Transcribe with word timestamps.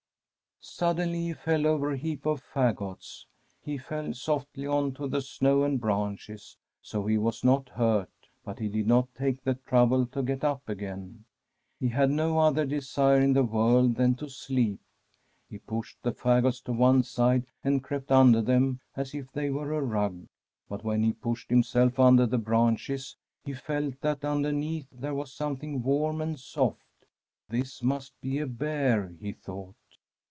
Suddenly 0.63 1.23
he 1.25 1.33
fell 1.33 1.65
over 1.65 1.91
a 1.91 1.97
heap 1.97 2.23
of 2.27 2.43
fagots. 2.53 3.25
He 3.63 3.79
fell 3.79 4.13
softly 4.13 4.67
on 4.67 4.93
to 4.93 5.07
the 5.07 5.21
snow 5.21 5.63
and 5.63 5.81
branches, 5.81 6.55
so 6.83 7.07
he 7.07 7.17
was 7.17 7.43
not 7.43 7.69
hurt, 7.69 8.11
but 8.45 8.59
he 8.59 8.67
did 8.69 8.85
not 8.85 9.07
take 9.15 9.43
the 9.43 9.55
trouble 9.55 10.05
to 10.07 10.21
get 10.21 10.43
up 10.43 10.67
again. 10.69 11.25
He 11.79 11.87
had 11.87 12.11
no 12.11 12.37
other 12.37 12.63
desire 12.65 13.19
in 13.19 13.33
the 13.33 13.43
world 13.43 13.95
than 13.95 14.13
to 14.15 14.29
sleep. 14.29 14.79
He 15.49 15.57
pushed 15.57 15.97
the 16.03 16.11
fagots 16.13 16.61
to 16.65 16.73
one 16.73 17.01
side 17.01 17.47
and 17.63 17.83
crept 17.83 18.11
under 18.11 18.41
them 18.41 18.81
as 18.95 19.15
if 19.15 19.31
they 19.31 19.49
were 19.49 19.73
a 19.73 19.81
rug; 19.81 20.27
but 20.69 20.83
when 20.83 21.01
he 21.01 21.13
pushed 21.13 21.49
himself 21.49 21.99
under 21.99 22.27
the 22.27 22.37
branches 22.37 23.17
he 23.43 23.53
felt 23.53 23.99
that 24.01 24.23
underneath 24.23 24.87
there 24.91 25.15
was 25.15 25.33
something 25.33 25.81
warm 25.81 26.21
and 26.21 26.39
soft. 26.39 27.05
This 27.49 27.81
must 27.81 28.13
be 28.21 28.37
a 28.37 28.45
bear, 28.45 29.15
he 29.19 29.31
thought. 29.31 29.73